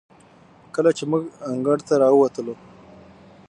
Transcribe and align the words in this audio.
کله 0.75 0.91
چې 0.97 1.03
موږ 1.11 1.23
هم 1.25 1.29
انګړ 1.51 1.77
ته 1.87 1.93
راووتلو، 2.01 2.53